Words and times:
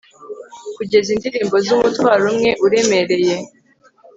kugeza 0.75 1.09
indirimbo 1.15 1.55
ze 1.65 1.69
umutwaro 1.77 2.23
umwe 2.31 2.51
uremereye 2.65 3.35